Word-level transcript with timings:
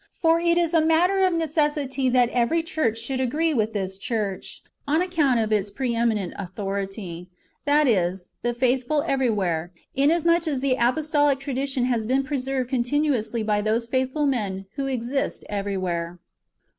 For 0.19 0.39
it 0.41 0.57
is 0.57 0.73
a 0.73 0.83
matter 0.83 1.19
of 1.23 1.33
necessity 1.35 2.09
that 2.09 2.29
every 2.31 2.63
church 2.63 2.97
should 2.97 3.19
agree 3.21 3.53
with 3.53 3.73
this 3.73 3.99
church, 3.99 4.63
on 4.87 4.99
account 4.99 5.39
of 5.39 5.53
its 5.53 5.69
pre 5.69 5.93
eminent 5.93 6.33
authority,^ 6.39 7.27
that 7.65 7.87
is, 7.87 8.25
the 8.41 8.55
faithful 8.55 9.03
everywhere, 9.05 9.71
inasmuch 9.93 10.47
as 10.47 10.59
the 10.59 10.73
apostolical 10.73 11.39
tradition 11.43 11.85
has 11.85 12.07
been 12.07 12.23
preserved 12.23 12.67
continuously 12.67 13.43
by 13.43 13.61
those 13.61 13.85
[faithful 13.85 14.25
men] 14.25 14.65
who 14.75 14.87
exist 14.87 15.45
everywhere. 15.49 16.17